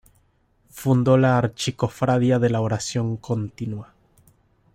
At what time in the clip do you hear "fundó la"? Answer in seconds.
0.71-1.37